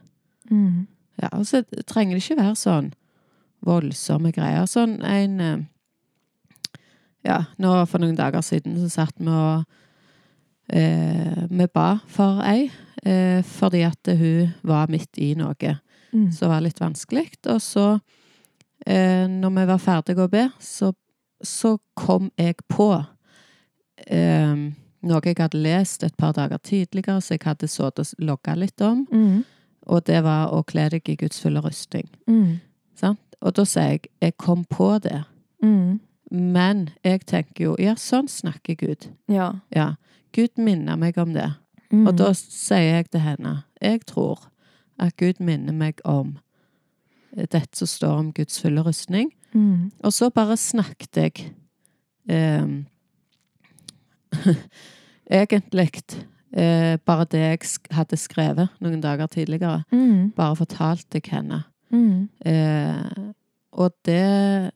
[0.50, 0.86] Mm.
[1.22, 2.92] Ja, og så trenger det ikke være sånn
[3.66, 4.66] voldsomme greier.
[4.70, 5.58] Sånn en eh,
[7.26, 9.64] Ja, nå for noen dager siden så satt vi og
[10.72, 12.70] eh, Vi ba for ei,
[13.04, 15.78] eh, fordi at hun var midt i noe
[16.12, 16.30] Mm.
[16.32, 17.34] som var litt vanskelig.
[17.52, 18.00] Og så
[18.86, 20.94] eh, når vi var ferdige å be, så,
[21.44, 22.86] så kom jeg på
[24.06, 24.54] eh,
[25.04, 28.80] noe jeg hadde lest et par dager tidligere, så jeg hadde sittet og logga litt
[28.80, 29.04] om.
[29.12, 29.44] Mm.
[29.88, 32.08] Og det var å kle deg i Guds fulle rustning.
[32.26, 32.56] Mm.
[32.96, 33.27] Sant?
[33.44, 35.22] Og da sier jeg jeg kom på det.
[35.62, 36.00] Mm.
[36.30, 39.08] Men jeg tenker jo ja, sånn snakker Gud.
[39.30, 39.60] Ja.
[39.74, 39.94] Ja.
[40.36, 41.48] Gud minner meg om det.
[41.92, 42.06] Mm.
[42.06, 44.48] Og da sier jeg til henne jeg tror
[44.98, 46.36] at Gud minner meg om
[47.32, 49.32] dette som står om Guds fulle rustning.
[49.52, 49.90] mm.
[50.02, 51.52] Og så bare snakket jeg
[52.28, 52.86] um,
[55.30, 56.02] Egentlig
[56.52, 57.58] eh, bare det jeg
[57.92, 59.82] hadde skrevet noen dager tidligere.
[59.92, 60.32] Mm.
[60.36, 61.62] Bare fortalte jeg henne.
[61.90, 62.28] Mm.
[62.44, 63.32] Eh,
[63.72, 64.70] og det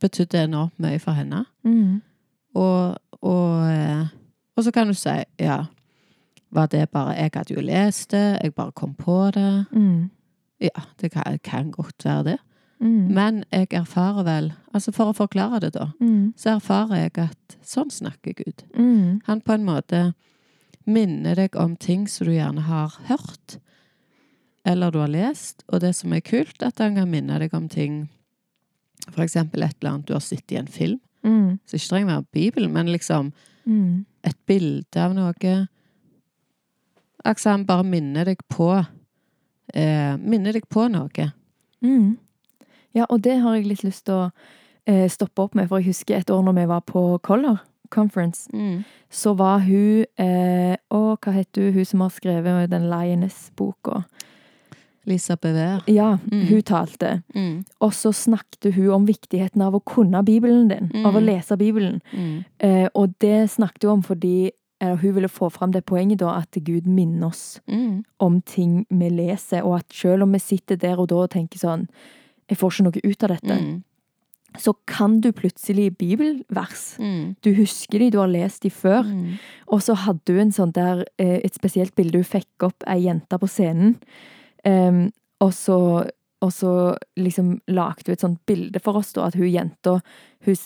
[0.00, 1.44] betydde enormt mye for henne.
[1.64, 2.00] Mm.
[2.54, 4.06] Og, og, eh,
[4.56, 5.62] og så kan du si ja,
[6.52, 9.64] var det bare Jeg hadde jo lest det, jeg bare kom på det.
[9.72, 10.10] Mm.
[10.60, 12.38] Ja, det kan, kan godt være det.
[12.80, 13.14] Mm.
[13.14, 16.32] Men jeg erfarer vel Altså for å forklare det, da, Mm.
[16.36, 18.62] så erfarer jeg at sånn snakker Gud.
[18.74, 19.20] Mm.
[19.26, 20.14] Han på en måte
[20.86, 23.58] minner deg om ting som du gjerne har hørt,
[24.64, 27.68] eller du har lest, og det som er kult, at han kan minne deg om
[27.68, 28.08] ting
[29.10, 31.00] For eksempel et eller annet du har sett i en film.
[31.26, 31.58] Mm.
[31.66, 33.32] Så ikke trenger å være Bibelen, men liksom
[33.66, 34.04] Mm.
[34.24, 35.68] et bilde av noe.
[37.24, 38.72] Altså han bare minner deg på
[39.74, 41.28] eh, Minner deg på noe.
[41.82, 42.16] Mm.
[42.94, 44.30] Ja, og det har jeg litt lyst til å
[44.86, 47.60] eh, stoppe opp med, for jeg husker et år når vi var på Color
[47.92, 48.48] Conference,
[49.10, 51.74] så var hun eh, Å, hva heter hun?
[51.76, 54.02] Hun som har skrevet den Lioness-boka.
[55.06, 55.82] Lisa Bever.
[55.86, 56.46] Ja, Mm.
[56.48, 57.22] hun talte.
[57.34, 57.64] Mm.
[57.80, 61.26] Og så snakket hun om viktigheten av å kunne Bibelen din, av å Mm.
[61.26, 62.00] lese Bibelen.
[62.12, 62.44] Mm.
[62.60, 66.38] Eh, og det snakket hun om fordi eller, hun ville få fram det poenget da,
[66.38, 68.04] at Gud minner oss Mm.
[68.20, 71.58] om ting vi leser, og at selv om vi sitter der og da og tenker
[71.58, 71.88] sånn
[72.50, 73.60] Jeg får ikke noe ut av dette.
[73.62, 73.82] Mm.
[74.58, 76.98] Så kan du plutselig bibelvers.
[76.98, 77.36] Mm.
[77.40, 79.04] Du husker de, du har lest de før.
[79.04, 79.38] Mm.
[79.68, 82.12] Og så hadde hun en sånn der, eh, et spesielt bilde.
[82.14, 83.96] Hun fikk opp ei jente på scenen.
[84.64, 85.78] Em, og så
[86.42, 90.00] og så liksom lagde hun et sånt bilde for oss, da, at hun jenta
[90.44, 90.56] hun,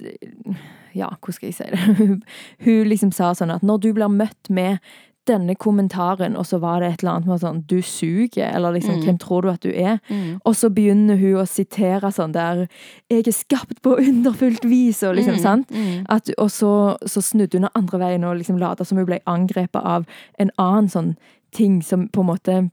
[0.97, 1.81] Ja, hvordan skal jeg si det?
[1.99, 2.23] Hun,
[2.65, 4.79] hun liksom sa sånn at når du blir møtt med
[5.27, 8.95] denne kommentaren, og så var det et eller annet med sånn Du suger, eller liksom
[8.97, 9.05] Mm.
[9.05, 9.99] Hvem tror du at du er?
[10.09, 10.39] Mm.
[10.47, 12.69] Og så begynner hun å sitere sånn der
[13.11, 15.43] Jeg er skapt på underfullt vis, og liksom, Mm.
[15.43, 15.71] sant?
[15.71, 16.07] Mm.
[16.09, 19.21] At, og så, så snudde hun den andre veien og liksom lata som hun ble
[19.27, 20.07] angrepet av
[20.39, 21.17] en annen sånn
[21.53, 22.71] ting som på en måte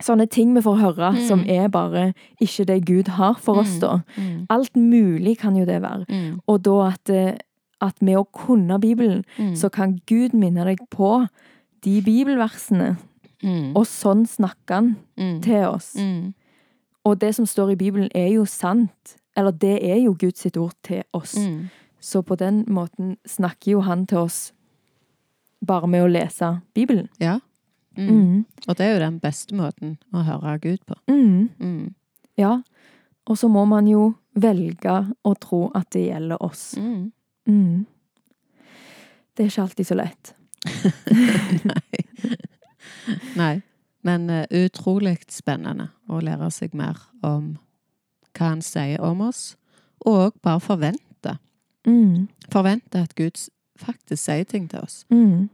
[0.00, 1.26] Sånne ting vi får høre Mm.
[1.28, 3.80] som er bare ikke det Gud har for oss, Mm.
[3.80, 4.00] da.
[4.16, 4.46] Mm.
[4.50, 6.04] Alt mulig kan jo det være.
[6.08, 6.40] Mm.
[6.46, 7.36] Og da at, eh,
[7.80, 9.54] at med å kunne Bibelen, Mm.
[9.56, 11.26] så kan Gud minne deg på
[11.84, 12.96] de bibelversene.
[13.42, 13.72] Mm.
[13.76, 14.96] Og sånn snakker han
[15.42, 15.96] til oss.
[17.04, 19.16] Og det som står i Bibelen, er jo sant.
[19.36, 21.36] Eller det er jo Guds ord til oss.
[22.00, 24.52] Så på den måten snakker jo han til oss
[25.64, 27.08] bare med å lese Bibelen.
[27.20, 27.38] Ja.
[27.98, 28.44] Mm.
[28.68, 30.94] Og det er jo den beste måten å høre Gud på.
[31.10, 31.48] Mm.
[31.58, 31.94] Mm.
[32.38, 32.58] Ja.
[33.28, 36.72] Og så må man jo velge å tro at det gjelder oss.
[36.78, 37.10] Mm.
[37.48, 37.86] Mm.
[39.34, 40.34] Det er ikke alltid så lett.
[41.72, 42.04] Nei.
[43.38, 43.54] Nei.
[44.06, 47.56] Men uh, utrolig spennende å lære seg mer om
[48.38, 49.56] hva han sier om oss,
[50.06, 51.34] og bare forvente.
[51.88, 52.28] Mm.
[52.52, 53.40] Forvente at Gud
[53.78, 55.02] faktisk sier ting til oss.
[55.10, 55.48] Mm.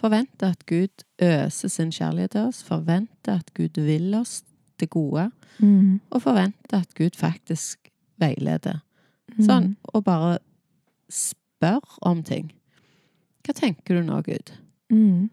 [0.00, 2.62] Forvente at Gud øser sin kjærlighet til oss.
[2.64, 4.42] Forvente at Gud vil oss
[4.80, 5.30] det gode.
[5.58, 6.00] Mm.
[6.10, 8.80] Og forvente at Gud faktisk veileder.
[9.36, 9.44] Mm.
[9.44, 10.38] Sånn, og bare
[11.12, 12.48] spør om ting.
[13.44, 14.54] Hva tenker du nå, Gud?
[14.92, 15.28] Mm.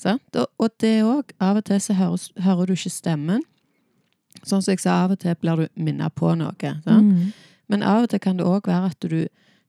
[0.00, 0.36] Sant?
[0.36, 1.34] Og, og det òg.
[1.42, 3.42] Av og til så høres, hører du ikke stemmen.
[4.44, 6.74] Sånn som jeg sa, av og til blir du minnet på noe.
[6.86, 7.32] Mm.
[7.70, 9.20] Men av og til kan det òg være at du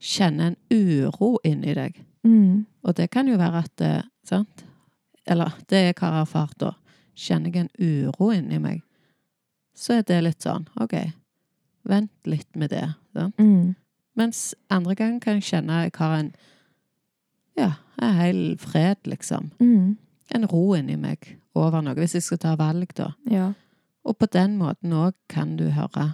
[0.02, 1.98] kjenner en uro inni deg.
[2.28, 2.66] Mm.
[2.84, 4.66] Og det kan jo være at eh, Sant?
[5.26, 6.72] Eller det jeg har erfart da.
[7.18, 8.82] Kjenner jeg en uro inni meg,
[9.76, 10.96] så er det litt sånn OK,
[11.90, 12.86] vent litt med det.
[13.18, 13.38] Sant?
[13.42, 13.74] Mm.
[14.18, 16.32] Mens andre ganger kan jeg kjenne jeg har en
[17.60, 19.52] Ja, en hel fred, liksom.
[19.60, 19.98] Mm.
[20.32, 23.10] En ro inni meg over noe, hvis jeg skal ta valg, da.
[23.30, 23.52] Ja.
[24.08, 26.14] Og på den måten òg kan du høre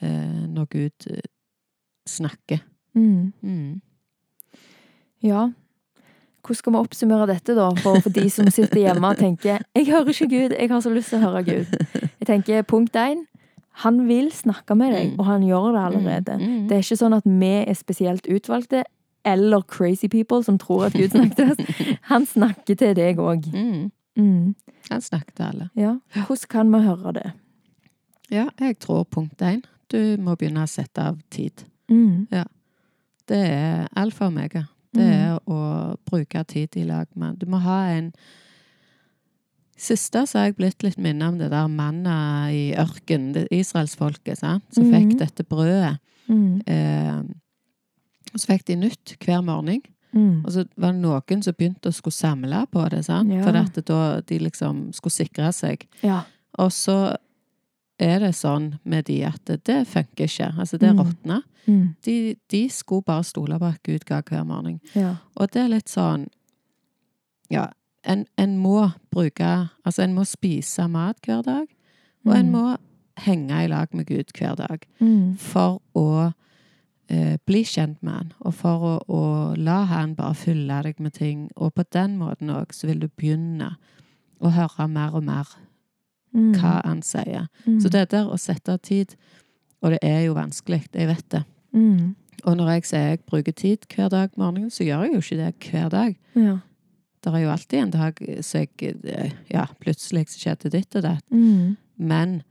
[0.00, 1.26] eh, når Gud eh,
[2.08, 2.62] snakker.
[2.94, 3.32] Mm.
[3.42, 3.80] Mm.
[5.22, 5.48] Ja.
[6.42, 9.86] Hvordan skal vi oppsummere dette, da, for, for de som sitter hjemme og tenker 'Jeg
[9.86, 11.74] hører ikke Gud, jeg har så lyst til å høre Gud'.
[12.20, 13.24] Jeg tenker punkt én
[13.84, 15.18] Han vil snakke med deg, Mm.
[15.20, 16.34] og han gjør det allerede.
[16.40, 16.68] Mm.
[16.68, 18.82] Det er ikke sånn at vi er spesielt utvalgte,
[19.24, 21.58] eller crazy people som tror at Gud oss.
[22.02, 23.46] Han snakker til deg òg.
[23.52, 23.90] Mm.
[24.16, 24.54] Mm.
[24.90, 25.70] Han snakker til alle.
[25.76, 25.98] Ja.
[26.14, 27.32] Hvordan kan vi høre det?
[28.30, 31.64] Ja, jeg tror punkt én, Du må begynne å sette av tid.
[31.88, 32.26] Mm.
[33.28, 34.64] Det er alfa og omega.
[34.94, 35.12] Det Mm.
[35.12, 38.12] er å bruke tid i lag med Du må ha en
[39.78, 44.40] Siste så har jeg blitt litt minnet om det der manna i ørkenen, det israelsfolket,
[44.40, 44.90] som mm.
[44.90, 46.00] fikk dette brødet.
[46.26, 46.62] Mm.
[46.66, 47.20] Eh,
[48.34, 49.84] så fikk de nytt hver morgen.
[50.10, 50.42] Mm.
[50.44, 53.30] Og så var det noen som begynte å skulle samle på det, sant?
[53.30, 53.44] Ja.
[53.44, 55.86] for at da de liksom skulle sikre seg.
[56.02, 56.24] Ja.
[56.58, 57.14] Og så
[57.98, 60.52] er det sånn med de at det, det funker ikke.
[60.58, 60.98] Altså, det Mm.
[61.00, 61.42] råtner.
[61.66, 61.94] Mm.
[62.04, 64.80] De, de skulle bare stole på at Gud ga hver morgen.
[64.94, 65.16] Ja.
[65.36, 66.28] Og det er litt sånn
[67.50, 67.70] Ja,
[68.04, 71.66] en, en må bruke Altså, en må spise mat hver dag,
[72.26, 72.52] og en Mm.
[72.52, 72.76] må
[73.18, 75.36] henge i lag med Gud hver dag Mm.
[75.38, 76.32] for å
[77.10, 81.14] eh, bli kjent med han, og for å, å la han bare fylle deg med
[81.14, 81.50] ting.
[81.56, 83.76] Og på den måten òg så vil du begynne
[84.42, 85.46] å høre mer og mer
[86.34, 86.52] Mm.
[86.60, 87.46] hva han sier.
[87.66, 87.80] Mm.
[87.80, 89.14] Så det der å sette av tid
[89.82, 91.44] Og det er jo vanskelig, jeg vet det.
[91.72, 92.14] mm.
[92.44, 95.36] Og når jeg sier jeg bruker tid hver dag morgenen, så gjør jeg jo ikke
[95.36, 96.16] det hver dag.
[96.36, 96.58] Ja.
[97.24, 101.24] Det er jo alltid en dag så jeg Ja, plutselig så skjedde ditt og datt.
[101.30, 101.76] Mm.
[101.98, 102.42] Men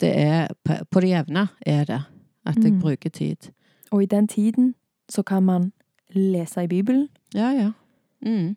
[0.00, 2.00] det er på, på det jevne er det
[2.46, 2.80] at jeg Mm.
[2.80, 3.50] bruker tid.
[3.92, 4.74] Og i den tiden
[5.08, 5.72] så kan man
[6.14, 7.08] lese i Bibelen.
[7.34, 7.70] Ja, ja.
[8.24, 8.56] Mm.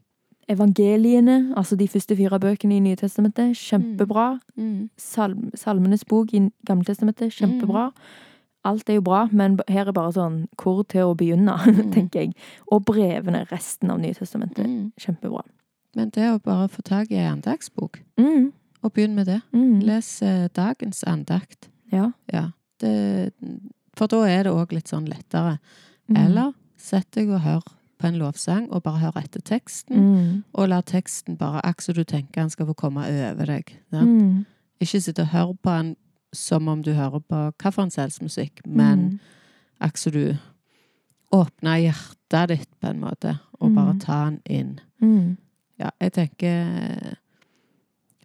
[0.49, 4.39] Evangeliene, altså de første fire bøkene i Nytestamentet, kjempebra.
[4.57, 4.89] Mm.
[4.97, 7.91] Salm, Salmenes bok i Gammeltestamentet, kjempebra.
[8.65, 11.91] Alt er jo bra, men her er bare sånn hvor til å begynne, Mm.
[11.93, 12.33] tenker jeg.
[12.71, 14.91] Og brevene, resten av Nytestamentet, Mm.
[14.99, 15.43] kjempebra.
[15.95, 18.51] Men det å bare få tak i ei andagsbok, Mm.
[18.83, 19.41] og begynne med det.
[19.53, 19.79] Mm.
[19.85, 21.69] Les eh, dagens andakt.
[21.91, 22.11] Ja.
[22.33, 22.51] Ja.
[22.79, 23.33] Det,
[23.95, 25.59] for da er det òg litt sånn lettere.
[26.09, 26.17] Mm.
[26.25, 27.61] Eller sett deg og hør
[27.99, 29.97] på en lovsang, og bare høre etter teksten.
[29.99, 30.43] mm.
[30.53, 33.73] Og la teksten bare akkurat som du tenker han skal få komme over deg.
[33.91, 34.45] Mm.
[34.81, 35.95] Ikke sitte og høre på han
[36.33, 39.19] som om du hører på hvilken selvmusikk, men Mm.
[39.81, 40.37] akkurat som du
[41.33, 43.99] åpner hjertet ditt på en måte, og bare Mm.
[43.99, 44.79] ta han inn.
[45.01, 45.37] Mm.
[45.79, 47.15] Ja, jeg tenker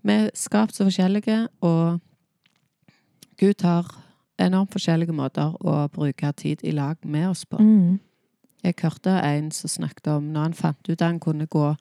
[0.06, 2.00] Vi er skapt så forskjellige, og
[3.38, 3.86] Gud har
[4.38, 7.58] enormt forskjellige måter å bruke tid i lag med oss på.
[7.58, 8.00] Mm.
[8.64, 11.74] Jeg hørte en som snakket om når han fant ut at han kunne gå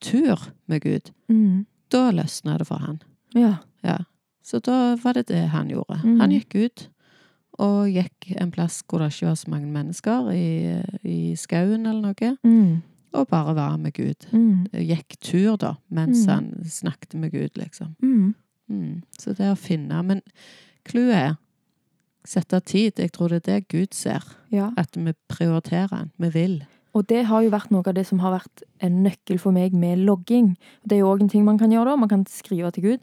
[0.00, 1.10] tur med Gud.
[1.28, 1.66] Mm.
[1.90, 3.02] Da løsna det for han.
[3.34, 3.56] Ja.
[3.84, 3.98] Ja.
[4.44, 6.00] Så da var det det han gjorde.
[6.04, 6.20] Mm.
[6.20, 6.88] Han gikk ut
[7.58, 12.02] og gikk en plass hvor det ikke var så mange mennesker, i, i skauen eller
[12.10, 12.82] noe, Mm.
[13.14, 14.26] og bare var med Gud.
[14.32, 14.66] Mm.
[14.72, 16.30] Gikk tur, da, mens Mhm.
[16.34, 17.94] han snakket med Gud, liksom.
[18.02, 18.34] Mm.
[18.68, 19.02] Mm.
[19.18, 20.22] Så det å finne Men
[20.84, 21.36] clouet er
[22.24, 22.98] sette tid.
[22.98, 24.24] Jeg tror det er det Gud ser.
[24.52, 24.70] Ja.
[24.76, 26.10] At vi prioriterer han.
[26.18, 26.64] Vi vil.
[26.94, 29.72] Og det har jo vært noe av det som har vært en nøkkel for meg
[29.74, 30.56] med logging.
[30.86, 31.96] Det er jo òg en ting man kan gjøre da.
[31.96, 33.00] Man kan skrive til Gud.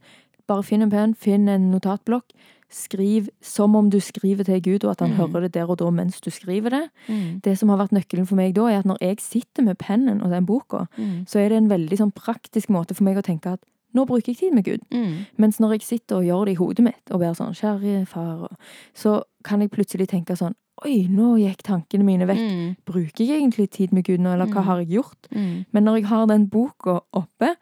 [0.48, 2.32] Bare finn en penn, finn en notatblokk.
[2.72, 5.18] Skriv som om du skriver til Gud, og at han Mm.
[5.18, 6.90] hører det der og da mens du skriver det.
[7.10, 7.42] Mm.
[7.42, 10.22] Det som har vært nøkkelen for meg da, er at når jeg sitter med pennen
[10.24, 11.26] og den boka, Mm.
[11.28, 13.60] så er det en veldig sånn praktisk måte for meg å tenke at
[13.94, 14.80] nå bruker jeg tid med Gud.
[14.94, 15.26] Mm.
[15.38, 18.48] Mens når jeg sitter og gjør det i hodet mitt, og ber sånn, kjære far,
[18.94, 22.40] så kan jeg plutselig tenke sånn, oi, nå gikk tankene mine vekk.
[22.42, 22.76] Mm.
[22.88, 24.66] Bruker jeg egentlig tid med Gud nå, eller hva Mm.
[24.66, 25.28] har jeg gjort?
[25.36, 25.66] Mm.
[25.74, 27.56] Men når jeg har den boka oppe,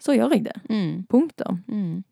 [0.00, 0.56] så gjør jeg det.
[0.70, 1.06] Mm.
[1.08, 1.62] Punktum.
[1.68, 2.04] Mm.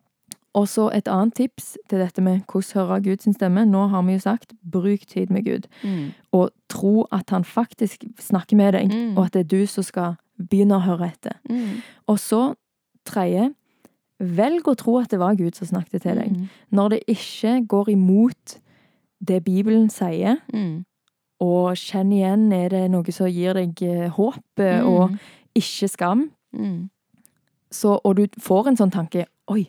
[0.54, 3.64] Og så et annet tips til dette med hvordan høre Guds stemme.
[3.66, 5.66] Nå har vi jo sagt bruk tid med Gud.
[5.82, 6.12] Mm.
[6.32, 10.14] Og tro at han faktisk snakker med deg, og at det er du som skal
[10.38, 11.34] begynne å høre etter.
[12.06, 12.54] Og så
[13.04, 13.54] tredje,
[14.20, 16.30] velg å tro at det var Gud som snakket til deg.
[16.32, 16.48] Mm.
[16.70, 18.58] Når det ikke går imot
[19.20, 20.84] det Bibelen sier, Mm.
[21.40, 24.86] og kjenn igjen, er det noe som gir deg eh, håp eh, Mm.
[24.88, 25.18] og
[25.56, 26.88] ikke skam, Mm.
[27.70, 29.68] så, og du får en sånn tanke Oi,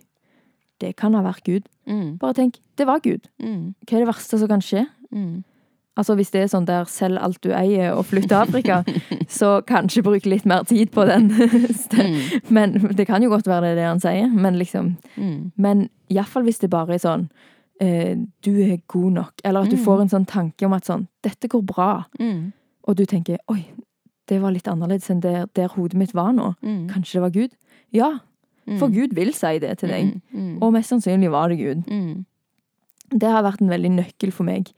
[0.80, 1.63] det kan ha vært Gud.
[1.88, 2.17] Mm.
[2.17, 3.28] Bare tenk, det var Gud.
[3.41, 3.74] Mm.
[3.86, 4.86] Hva er det verste som kan skje?
[5.12, 5.43] Mm.
[5.97, 8.81] Altså Hvis det er sånn der selg alt du eier og flytt til Afrika,
[9.39, 11.29] så kanskje bruk litt mer tid på den.
[11.31, 12.17] Mm.
[12.49, 15.51] men Det kan jo godt være det er det han sier, men liksom Mm.
[15.58, 17.29] Men iallfall hvis det bare er sånn
[17.81, 19.31] eh, Du er god nok.
[19.43, 19.84] Eller at du Mm.
[19.86, 22.05] får en sånn tanke om at sånn Dette går bra.
[22.19, 22.51] Mm.
[22.88, 23.65] Og du tenker Oi,
[24.27, 26.55] det var litt annerledes enn der, der hodet mitt var nå.
[26.62, 26.89] Mm.
[26.89, 27.49] Kanskje det var Gud?
[27.93, 28.19] Ja,
[28.79, 30.21] for Gud vil si det til deg.
[30.34, 30.58] Mm.
[30.62, 31.84] Og mest sannsynlig var det Gud.
[31.88, 32.25] Mm.
[33.12, 34.71] Det har vært en veldig nøkkel for meg.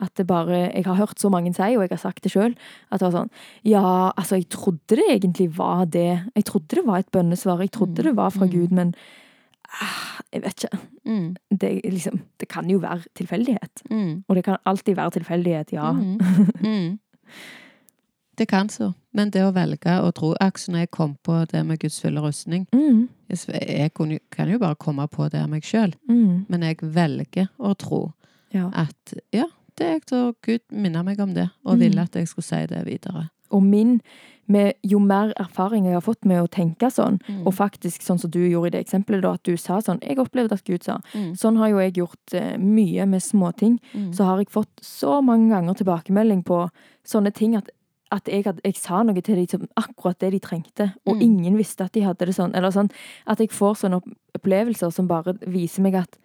[0.00, 2.54] At det bare Jeg har hørt så mange si, og jeg har sagt det sjøl,
[2.92, 3.30] at det var sånn
[3.64, 6.22] Ja, altså, jeg trodde det egentlig var det.
[6.36, 7.60] Jeg trodde det var et bønnesvar.
[7.60, 8.04] Jeg trodde Mm.
[8.04, 8.52] det var fra Mm.
[8.52, 8.94] Gud, men
[9.82, 10.78] ah, jeg vet ikke.
[11.06, 11.36] Mm.
[11.50, 13.82] Det, liksom, det kan jo være tilfeldighet.
[13.90, 14.24] Mm.
[14.28, 15.92] Og det kan alltid være tilfeldighet, ja.
[15.92, 16.18] Mm.
[16.62, 16.98] Mm.
[18.38, 18.92] Det kan så.
[19.12, 22.20] Men det å velge å tro Akkurat når jeg kom på det med Guds fulle
[22.22, 23.92] rustning Mm, Jeg
[24.30, 28.12] kan jo bare komme på det av meg sjøl, men jeg velger å tro
[28.54, 28.70] Ja.
[28.72, 29.44] At ja,
[29.78, 31.80] det er jeg tror Gud minner meg om det, og Mm.
[31.80, 33.28] ville at jeg skulle si det videre.
[33.50, 34.00] Og min
[34.50, 37.46] med, Jo mer erfaring jeg har fått med å tenke sånn, Mm.
[37.46, 40.16] og faktisk sånn som du gjorde i det eksempelet, da, at du sa sånn Jeg
[40.18, 40.98] opplevde at Gud sa.
[41.14, 41.32] Mm.
[41.36, 43.78] Sånn har jo jeg gjort eh, mye med småting.
[43.94, 44.12] Mm.
[44.14, 46.70] Så har jeg fått så mange ganger tilbakemelding på
[47.04, 47.68] sånne ting at,
[48.10, 51.22] at jeg, hadde, jeg sa noe til dem som akkurat det de trengte, og Mm.
[51.22, 52.54] ingen visste at de hadde det sånn.
[52.56, 52.90] Eller sånn
[53.26, 54.00] at jeg får sånne
[54.34, 56.16] opplevelser som bare viser meg at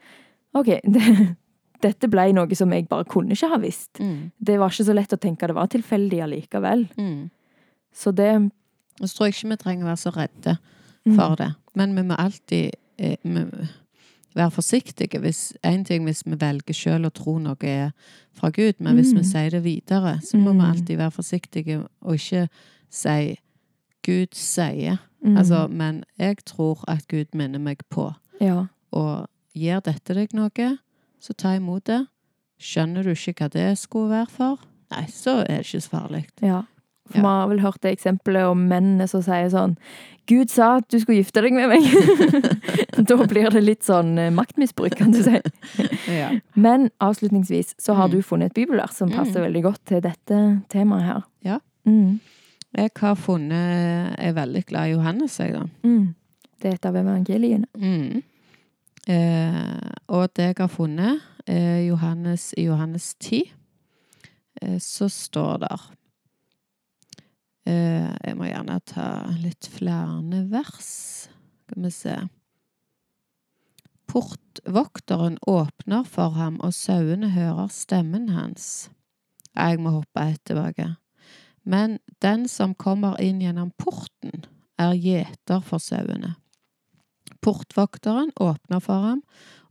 [0.56, 1.36] OK, det,
[1.84, 4.00] dette ble noe som jeg bare kunne ikke ha visst.
[4.00, 4.32] Mm.
[4.40, 6.88] Det var ikke så lett å tenke det var tilfeldig allikevel.
[6.98, 7.30] Mm.
[7.94, 8.32] Så det
[9.02, 10.58] Og så tror jeg ikke vi trenger å være så redde
[11.06, 11.16] Mm.
[11.18, 11.50] for det.
[11.76, 13.42] Men vi må alltid eh, vi,
[14.36, 15.20] være forsiktige.
[15.20, 17.92] Hvis, en ting hvis vi velger selv å tro noe er
[18.34, 19.18] fra Gud, men hvis Mm.
[19.20, 20.62] vi sier det videre, så må Mm.
[20.62, 22.48] vi alltid være forsiktige og ikke
[22.90, 23.38] si
[24.06, 24.98] Gud sier.
[25.26, 28.14] mm, Altså, men jeg tror at Gud minner meg på.
[28.42, 28.66] Ja.
[28.92, 30.78] Og gir dette deg noe,
[31.24, 32.02] så ta imot det.
[32.60, 34.62] Skjønner du ikke hva det skulle være for?
[34.94, 36.26] Nei, så er det ikke så farlig.
[36.44, 36.62] ja.
[37.12, 37.22] For Ja.
[37.22, 39.74] vi har vel hørt det eksempelet om mennene som sier sånn
[40.26, 41.84] Gud sa at du skulle gifte deg med meg.
[43.10, 45.36] da blir det litt sånn eh, maktmisbruk, kan du si.
[46.08, 46.30] Ja.
[46.56, 48.12] Men avslutningsvis så har Mm.
[48.16, 49.48] du funnet et bibelvers som passer Mm.
[49.50, 51.24] veldig godt til dette temaet her.
[51.44, 51.60] Ja.
[51.86, 52.20] Mm.
[52.78, 55.64] Jeg har funnet Jeg er veldig glad i Johannes, jeg, da.
[55.84, 56.16] Mm.
[56.62, 57.66] Det er et av evangeliene.
[57.78, 58.24] Mm.
[59.08, 61.22] Eh, og det jeg har funnet,
[61.88, 63.52] Johannes, i Johannes 10,
[64.62, 65.82] eh, så står der
[67.68, 69.10] eh, Jeg må gjerne ta
[69.42, 71.28] litt flere vers.
[71.68, 72.16] Skal vi se.
[74.08, 78.90] Portvokteren åpner for ham, og sauene hører stemmen hans.
[79.56, 80.96] Jeg må hoppe ett tilbake.
[81.64, 84.46] Men den som kommer inn gjennom porten,
[84.78, 86.36] er gjeter for sauene.
[87.44, 89.24] Portvokteren åpner for ham,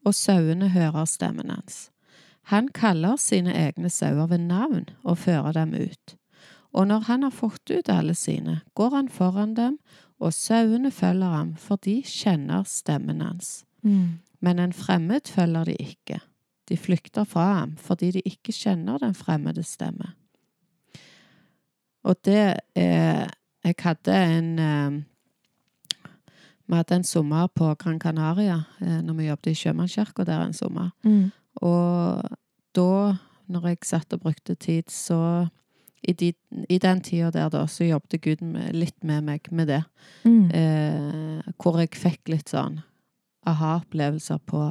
[0.04, 1.88] og sauene hører stemmen hans.
[2.50, 6.16] Han kaller sine egne sauer ved navn og fører dem ut.
[6.72, 9.78] Og når han har fått ut alle sine, går han foran dem,
[10.22, 13.64] og sauene følger ham, for de kjenner stemmen hans.
[13.82, 14.18] Mm.
[14.40, 16.20] Men en fremmed følger de ikke.
[16.68, 20.14] De flykter fra ham fordi de ikke kjenner den fremmede stemme.
[22.02, 23.30] Og det er
[23.64, 25.02] Jeg hadde en eh,
[26.66, 30.56] Vi hadde en sommer på Gran Canaria eh, når vi jobbet i Sjømannskirka der en
[30.56, 30.92] sommer.
[31.04, 31.32] Mm.
[31.62, 32.36] Og
[32.76, 33.16] da,
[33.52, 35.48] når jeg satt og brukte tid, så
[36.02, 36.32] i, de,
[36.68, 39.82] i den tida der, da, så jobbet Gud med, litt med meg med det.
[40.24, 40.48] Mm.
[40.50, 42.80] Eh, hvor jeg fikk litt sånn
[43.48, 44.64] aha-opplevelser på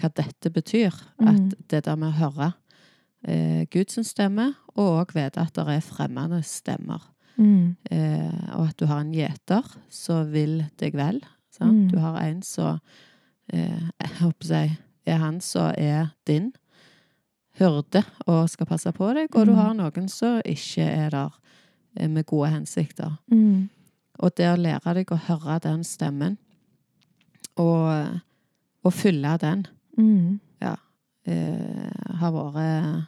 [0.00, 0.94] hva dette betyr.
[1.20, 1.28] Mm.
[1.30, 2.52] At det der med å høre
[3.26, 7.04] eh, Guds stemme, og òg vite at det er fremmede stemmer.
[7.40, 7.76] Mm.
[7.90, 11.20] Eh, og at du har en gjeter som vil deg vel.
[11.50, 11.86] Sant?
[11.86, 11.88] Mm.
[11.90, 12.80] Du har en som
[13.52, 14.62] eh, Jeg håper si
[15.10, 16.52] er han som er din
[17.58, 19.58] hyrde og skal passe på deg, og du Mm.
[19.58, 21.30] har noen som ikke er der
[21.96, 23.16] eh, med gode hensikter.
[23.32, 23.68] Mm.
[24.20, 26.36] Og det å lære deg å høre den stemmen,
[27.56, 28.20] og,
[28.84, 29.66] og fylle den,
[29.98, 30.38] Mm.
[30.60, 33.06] eh, har vært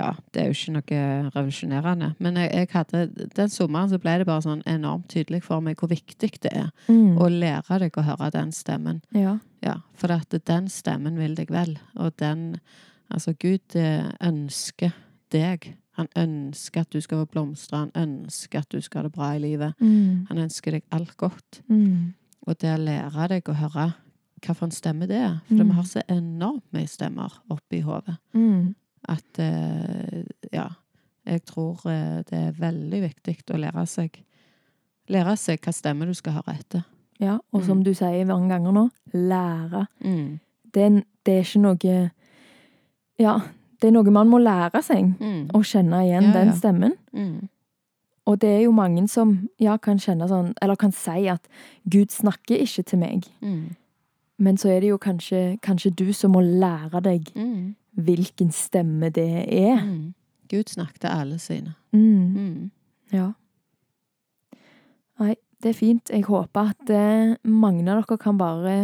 [0.00, 4.14] Ja, det er jo ikke noe revolusjonerende, men jeg, jeg hadde, den sommeren så ble
[4.22, 7.18] det bare sånn enormt tydelig for meg hvor viktig det er Mm.
[7.20, 9.02] å lære deg å høre den stemmen.
[9.12, 9.38] Ja.
[9.62, 12.60] Ja, for at den stemmen vil deg vel, og den
[13.12, 14.92] Altså, Gud eh, ønsker
[15.34, 15.64] deg.
[15.98, 19.32] Han ønsker at du skal få blomstre, han ønsker at du skal ha det bra
[19.34, 19.74] i livet.
[19.82, 20.28] Mm.
[20.28, 21.58] Han ønsker deg alt godt.
[21.68, 22.12] Mm.
[22.46, 23.88] Og det å lære deg å høre
[24.46, 25.40] hva for en stemme det er.
[25.48, 25.66] For Mm.
[25.72, 28.76] vi har så enormt mye stemmer oppi hodet Mm.
[29.08, 29.89] at eh.
[31.30, 34.18] Jeg tror eh, det er veldig viktig å lære seg
[35.10, 36.84] Lære seg hva stemme du skal høre etter.
[37.18, 37.84] Ja, og som Mm.
[37.84, 39.86] du sier mange ganger nå, lære.
[40.04, 40.38] Mm.
[40.72, 42.10] Det, er- det er ikke noe
[43.18, 43.34] Ja,
[43.80, 45.10] det er noe man må lære seg.
[45.20, 45.48] Mm.
[45.52, 46.54] Å kjenne igjen Ja, den ja.
[46.54, 46.94] stemmen.
[47.12, 47.48] Mm.
[48.26, 51.46] Og det er jo mange som ja, kan kjenne sånn, eller kan si at
[51.88, 53.26] Gud snakker ikke til meg.
[53.42, 53.74] Mm.
[54.38, 57.74] Men så er det jo kanskje, kanskje du som må lære deg Mm.
[57.98, 59.82] hvilken stemme det er.
[59.82, 60.14] Mm.
[60.50, 61.74] Gud snakket alle sine.
[61.92, 62.34] Mm.
[62.34, 62.70] Mm.
[63.14, 63.30] Ja.
[65.20, 66.10] Nei, det er fint.
[66.10, 68.76] Jeg håper at eh, mange av dere kan bare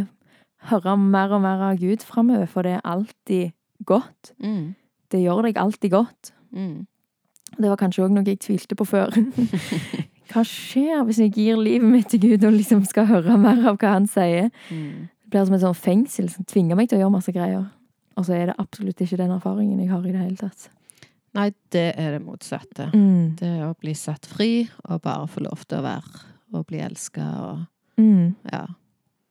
[0.71, 3.55] høre mer og mer av Gud framover, for det er alltid
[3.87, 4.35] godt.
[4.43, 4.75] Mm.
[5.13, 6.33] Det gjør deg alltid godt.
[6.51, 6.87] Mm.
[7.57, 9.15] Det var kanskje òg noe jeg tvilte på før.
[10.33, 13.79] Hva skjer hvis jeg gir livet mitt til Gud og liksom skal høre mer av
[13.79, 14.51] hva han sier?
[14.75, 15.07] Mm.
[15.07, 17.69] Det blir som et sånt fengsel som tvinger meg til å gjøre masse greier.
[18.19, 20.69] Og så er det absolutt ikke den erfaringen jeg har i det hele tatt.
[21.37, 22.89] Nei, det er det motsatte.
[22.95, 23.37] Mm.
[23.41, 26.25] Det å bli satt fri og bare få lov til å være
[26.57, 27.65] og bli elska og
[27.97, 28.35] Mm.
[28.53, 28.67] Ja.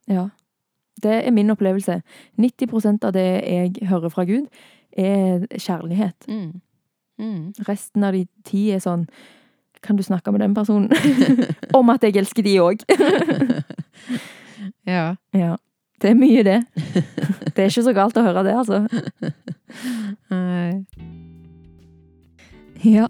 [0.07, 0.29] Ja.
[1.03, 2.01] Det er min opplevelse.
[2.37, 4.47] 90 av det jeg hører fra Gud,
[4.97, 6.25] er kjærlighet.
[6.27, 6.61] Mm.
[7.19, 7.53] Mm.
[7.67, 9.07] Resten av de ti er sånn
[9.81, 10.89] Kan du snakke med den personen
[11.77, 12.81] om at jeg elsker de òg?
[14.85, 15.15] Ja.
[15.33, 15.55] ja.
[16.01, 16.65] Det er mye, det.
[17.55, 18.83] Det er ikke så galt å høre det, altså.
[20.29, 20.85] Nei.
[22.83, 23.07] Ja,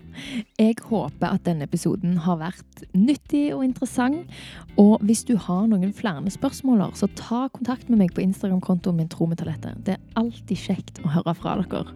[0.60, 4.30] jeg håper at denne episoden har vært nyttig og interessant.
[4.78, 9.10] Og hvis du har noen flere spørsmål, så ta kontakt med meg på Instagram-kontoen min
[9.10, 9.82] Trometallettet.
[9.88, 11.96] Det er alltid kjekt å høre fra dere.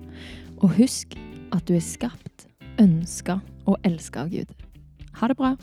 [0.60, 1.16] Og husk
[1.56, 2.48] at du er skapt,
[2.82, 3.40] ønska
[3.70, 4.56] og elska av Gud.
[5.22, 5.56] Ha det bra.